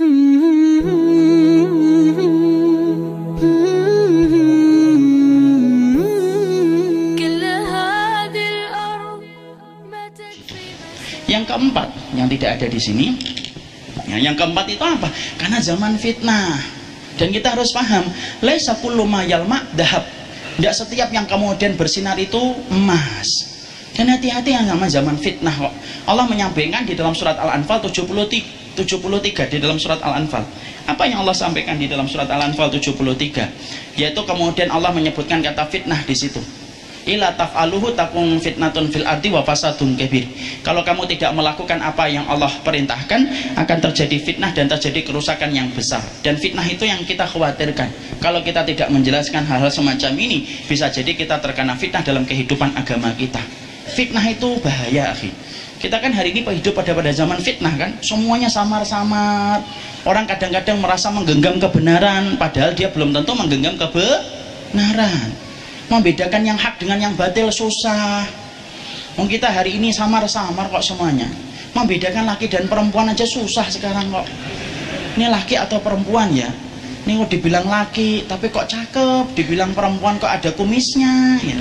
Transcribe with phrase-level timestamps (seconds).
[0.00, 0.08] Yang
[11.44, 13.12] keempat yang tidak ada di sini,
[14.08, 15.12] ya, yang keempat itu apa?
[15.36, 16.56] Karena zaman fitnah.
[17.20, 18.08] Dan kita harus paham,
[18.40, 19.44] laisa kullu mayal
[19.76, 20.08] dahab.
[20.56, 22.40] Tidak setiap yang kemudian bersinar itu
[22.72, 23.52] emas.
[23.92, 25.52] Dan hati-hati yang sama zaman fitnah.
[26.08, 30.44] Allah menyampaikan di dalam surat Al-Anfal 73, 73 di dalam surat Al-Anfal.
[30.88, 33.96] Apa yang Allah sampaikan di dalam surat Al-Anfal 73?
[34.00, 36.40] Yaitu kemudian Allah menyebutkan kata fitnah di situ.
[37.08, 40.28] Ila taf'aluhu takung fitnatun fil ardi wa fasadun kabir.
[40.60, 43.20] Kalau kamu tidak melakukan apa yang Allah perintahkan,
[43.56, 46.04] akan terjadi fitnah dan terjadi kerusakan yang besar.
[46.20, 48.20] Dan fitnah itu yang kita khawatirkan.
[48.20, 53.16] Kalau kita tidak menjelaskan hal-hal semacam ini, bisa jadi kita terkena fitnah dalam kehidupan agama
[53.16, 53.40] kita
[53.90, 55.34] fitnah itu bahaya akhi
[55.80, 57.96] kita kan hari ini hidup pada pada zaman fitnah kan?
[58.04, 59.64] Semuanya samar-samar.
[60.04, 65.32] Orang kadang-kadang merasa menggenggam kebenaran padahal dia belum tentu menggenggam kebenaran.
[65.88, 68.28] Membedakan yang hak dengan yang batil susah.
[69.16, 71.32] Mau kita hari ini samar-samar kok semuanya.
[71.72, 74.28] Membedakan laki dan perempuan aja susah sekarang kok.
[75.16, 76.52] Ini laki atau perempuan ya?
[77.08, 79.32] Ini kok dibilang laki tapi kok cakep?
[79.32, 81.60] Dibilang perempuan kok ada kumisnya ya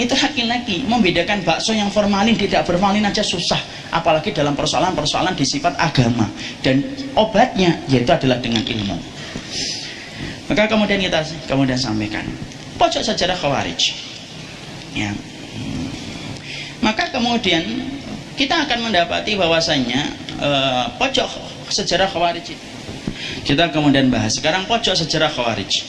[0.00, 3.60] itu laki-laki membedakan bakso yang formalin tidak formalin aja susah.
[3.92, 6.24] Apalagi dalam persoalan-persoalan di sifat agama.
[6.64, 6.80] Dan
[7.12, 8.96] obatnya yaitu adalah dengan ilmu.
[10.50, 12.26] Maka kemudian kita kemudian sampaikan
[12.80, 13.92] pojok sejarah khawarij.
[14.96, 15.12] Ya.
[16.80, 17.62] Maka kemudian
[18.40, 20.00] kita akan mendapati bahwasanya
[20.40, 21.28] uh, pojok
[21.68, 22.66] sejarah khawarij itu.
[23.44, 24.40] Kita kemudian bahas.
[24.40, 25.86] Sekarang pojok sejarah khawarij.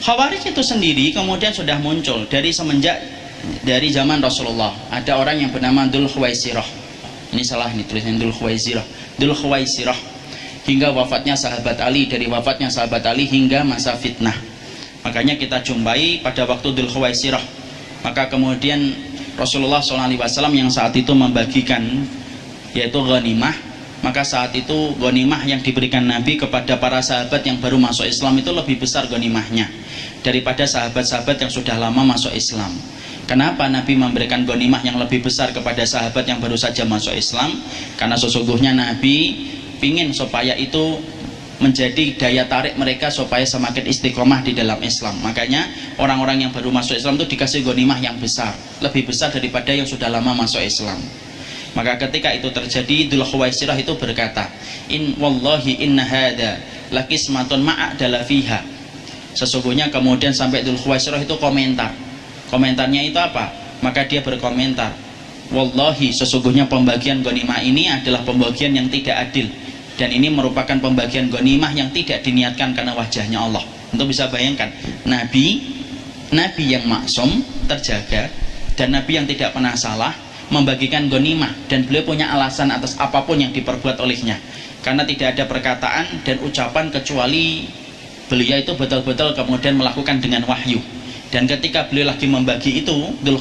[0.00, 3.19] Khawarij itu sendiri kemudian sudah muncul dari semenjak
[3.64, 4.72] dari zaman Rasulullah.
[4.92, 6.64] Ada orang yang bernama Dul Khuwaisirah.
[7.30, 8.84] Ini salah nih tulisan Dul Khuwaisirah.
[9.16, 9.96] Dul Khuwaisirah.
[10.60, 14.36] Hingga wafatnya sahabat Ali dari wafatnya sahabat Ali hingga masa fitnah.
[15.00, 17.42] Makanya kita jumpai pada waktu Dul Khuwaisirah.
[18.04, 18.92] Maka kemudian
[19.36, 22.04] Rasulullah SAW yang saat itu membagikan
[22.76, 23.56] yaitu ghanimah.
[24.00, 28.48] Maka saat itu ghanimah yang diberikan Nabi kepada para sahabat yang baru masuk Islam itu
[28.48, 29.68] lebih besar ghanimahnya
[30.24, 32.72] daripada sahabat-sahabat yang sudah lama masuk Islam
[33.30, 37.62] Kenapa Nabi memberikan gonimah yang lebih besar kepada sahabat yang baru saja masuk Islam?
[37.94, 39.46] Karena sesungguhnya Nabi
[39.78, 40.98] ingin supaya itu
[41.62, 45.22] menjadi daya tarik mereka supaya semakin istiqomah di dalam Islam.
[45.22, 45.62] Makanya
[46.02, 48.50] orang-orang yang baru masuk Islam itu dikasih gonimah yang besar,
[48.82, 50.98] lebih besar daripada yang sudah lama masuk Islam.
[51.78, 54.50] Maka ketika itu terjadi, Dhul Khuwaisirah itu berkata,
[54.90, 56.58] In wallahi inna hada
[56.90, 58.66] lakismatun ma'adala fiha.
[59.38, 61.94] Sesungguhnya kemudian sampai Dhul Khuwaisirah itu komentar,
[62.50, 63.54] Komentarnya itu apa?
[63.80, 64.92] Maka dia berkomentar,
[65.50, 69.50] Wallahi sesungguhnya pembagian gonimah ini adalah pembagian yang tidak adil
[69.98, 73.64] dan ini merupakan pembagian gonimah yang tidak diniatkan karena wajahnya Allah.
[73.90, 74.70] Untuk bisa bayangkan,
[75.10, 75.58] Nabi,
[76.30, 78.30] Nabi yang maksum terjaga
[78.78, 80.14] dan Nabi yang tidak pernah salah
[80.54, 84.38] membagikan gonimah dan beliau punya alasan atas apa pun yang diperbuat olehnya
[84.82, 87.66] karena tidak ada perkataan dan ucapan kecuali
[88.26, 90.78] beliau itu betul-betul kemudian melakukan dengan wahyu
[91.30, 93.38] dan ketika beliau lagi membagi itu, Dhul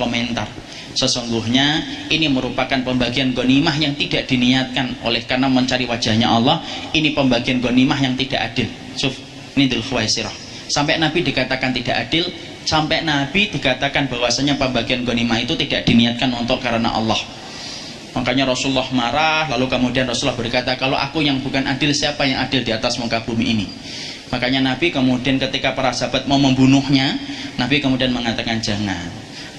[0.00, 0.48] komentar.
[0.96, 6.64] Sesungguhnya ini merupakan pembagian gonimah yang tidak diniatkan oleh karena mencari wajahnya Allah.
[6.96, 8.68] Ini pembagian gonimah yang tidak adil.
[8.96, 9.12] Suf,
[9.52, 9.84] ini Dhul.
[10.66, 12.32] Sampai Nabi dikatakan tidak adil,
[12.64, 17.20] sampai Nabi dikatakan bahwasanya pembagian gonimah itu tidak diniatkan untuk karena Allah.
[18.16, 22.64] Makanya Rasulullah marah, lalu kemudian Rasulullah berkata, kalau aku yang bukan adil, siapa yang adil
[22.64, 23.68] di atas muka bumi ini?
[24.30, 27.14] Makanya Nabi kemudian ketika para sahabat mau membunuhnya,
[27.56, 29.06] Nabi kemudian mengatakan jangan.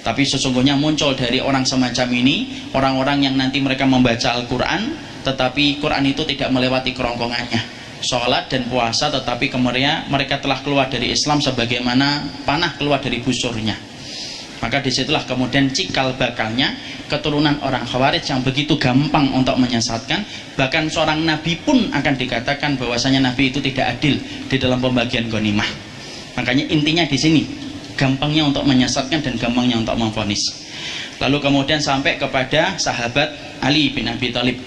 [0.04, 4.92] Tapi sesungguhnya muncul dari orang semacam ini, orang-orang yang nanti mereka membaca Al-Quran,
[5.24, 7.80] tetapi Quran itu tidak melewati kerongkongannya.
[7.98, 13.87] Sholat dan puasa tetapi kemudian mereka telah keluar dari Islam sebagaimana panah keluar dari busurnya
[14.58, 16.74] maka di situlah kemudian cikal bakalnya
[17.06, 20.26] keturunan orang khawarij yang begitu gampang untuk menyesatkan.
[20.58, 24.18] Bahkan seorang nabi pun akan dikatakan bahwasanya nabi itu tidak adil
[24.50, 25.70] di dalam pembagian ghanimah.
[26.42, 27.42] Makanya intinya di sini
[27.94, 30.42] gampangnya untuk menyesatkan dan gampangnya untuk memfonis.
[31.22, 34.58] Lalu kemudian sampai kepada sahabat Ali bin Abi Thalib.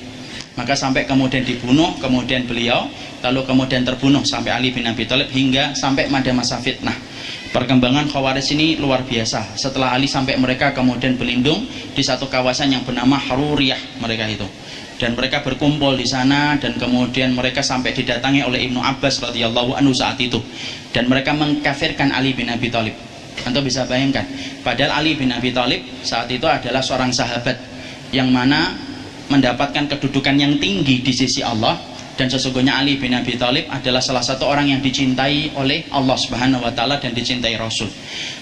[0.55, 2.87] Maka sampai kemudian dibunuh kemudian beliau
[3.27, 7.10] lalu kemudian terbunuh sampai Ali bin Abi Thalib hingga sampai pada masa fitnah
[7.51, 9.59] perkembangan Khawarij ini luar biasa.
[9.59, 14.47] Setelah Ali sampai mereka kemudian berlindung di satu kawasan yang bernama Haruriyah mereka itu.
[15.01, 19.97] Dan mereka berkumpul di sana dan kemudian mereka sampai didatangi oleh Ibnu Abbas radhiyallahu anhu
[19.97, 20.37] saat itu.
[20.93, 22.93] Dan mereka mengkafirkan Ali bin Abi Thalib.
[23.41, 24.27] Anda bisa bayangkan
[24.61, 27.57] padahal Ali bin Abi Thalib saat itu adalah seorang sahabat
[28.13, 28.75] yang mana
[29.31, 31.79] mendapatkan kedudukan yang tinggi di sisi Allah
[32.21, 36.61] dan sesungguhnya Ali bin Abi Thalib adalah salah satu orang yang dicintai oleh Allah Subhanahu
[36.61, 37.89] wa taala dan dicintai Rasul.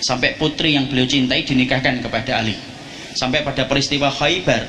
[0.03, 2.59] Sampai putri yang beliau cintai dinikahkan kepada Ali.
[3.15, 4.67] Sampai pada peristiwa Khaybar,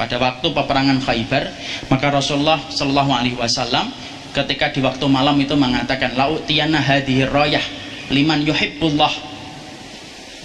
[0.00, 1.44] pada waktu peperangan Khaybar,
[1.92, 3.92] maka Rasulullah Shallallahu alaihi wasallam
[4.32, 7.64] ketika di waktu malam itu mengatakan lautiyana hadhihi rayah
[8.08, 9.12] liman yuhibbullah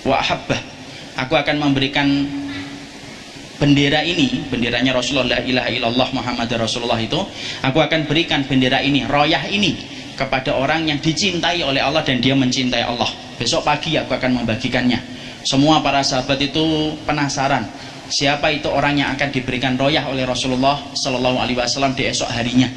[0.04, 0.60] wa ahabbah.
[1.24, 2.28] Aku akan memberikan
[3.58, 7.20] bendera ini, benderanya Rasulullah la ilaha illallah Muhammad Rasulullah itu,
[7.62, 9.78] aku akan berikan bendera ini, royah ini
[10.14, 13.10] kepada orang yang dicintai oleh Allah dan dia mencintai Allah.
[13.38, 15.02] Besok pagi aku akan membagikannya.
[15.44, 17.68] Semua para sahabat itu penasaran
[18.14, 22.70] siapa itu orang yang akan diberikan royah oleh Rasulullah Shallallahu Alaihi Wasallam di esok harinya.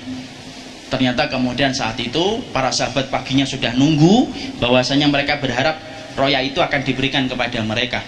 [0.87, 4.33] Ternyata kemudian saat itu para sahabat paginya sudah nunggu
[4.63, 5.77] bahwasanya mereka berharap
[6.15, 8.01] royah itu akan diberikan kepada mereka.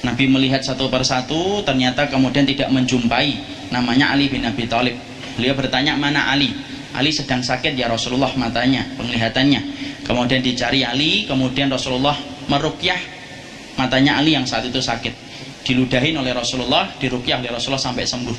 [0.00, 3.36] Nabi melihat satu persatu ternyata kemudian tidak menjumpai
[3.68, 4.96] namanya Ali bin Abi Thalib.
[5.36, 6.56] Beliau bertanya mana Ali?
[6.96, 9.60] Ali sedang sakit ya Rasulullah matanya, penglihatannya.
[10.02, 12.16] Kemudian dicari Ali, kemudian Rasulullah
[12.50, 12.98] merukyah
[13.78, 15.12] matanya Ali yang saat itu sakit.
[15.62, 18.36] Diludahin oleh Rasulullah, dirukyah oleh Rasulullah sampai sembuh.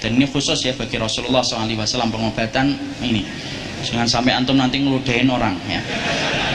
[0.00, 2.72] Dan ini khusus ya bagi Rasulullah SAW pengobatan
[3.04, 3.24] ini.
[3.84, 5.80] Jangan sampai antum nanti ngeludahin orang ya.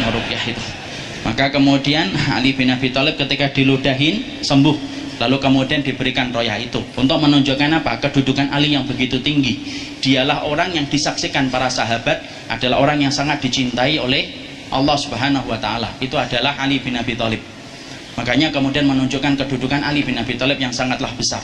[0.06, 0.85] Merukyah itu.
[1.26, 4.78] Maka kemudian Ali bin Abi Thalib ketika diludahin sembuh,
[5.18, 7.98] lalu kemudian diberikan royah itu untuk menunjukkan apa?
[7.98, 9.58] Kedudukan Ali yang begitu tinggi.
[10.06, 14.30] Dialah orang yang disaksikan para sahabat adalah orang yang sangat dicintai oleh
[14.70, 15.98] Allah Subhanahu wa taala.
[15.98, 17.42] Itu adalah Ali bin Abi Thalib.
[18.22, 21.42] Makanya kemudian menunjukkan kedudukan Ali bin Abi Thalib yang sangatlah besar.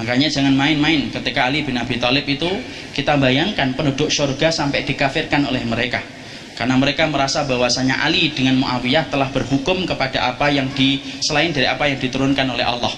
[0.00, 2.48] Makanya jangan main-main ketika Ali bin Abi Thalib itu
[2.96, 6.15] kita bayangkan penduduk surga sampai dikafirkan oleh mereka
[6.56, 11.68] karena mereka merasa bahwasanya Ali dengan Muawiyah telah berhukum kepada apa yang di selain dari
[11.68, 12.90] apa yang diturunkan oleh Allah.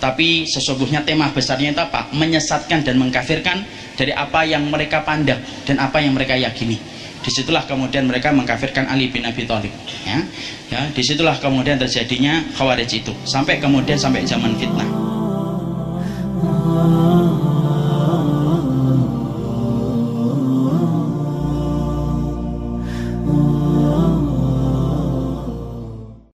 [0.00, 2.08] Tapi sesungguhnya tema besarnya itu apa?
[2.16, 3.60] Menyesatkan dan mengkafirkan
[3.94, 6.80] dari apa yang mereka pandang dan apa yang mereka yakini.
[7.24, 9.72] Di situlah kemudian mereka mengkafirkan Ali bin Abi Thalib
[10.04, 10.24] ya.
[10.72, 13.12] Ya di situlah kemudian terjadinya khawarij itu.
[13.28, 14.88] Sampai kemudian sampai zaman fitnah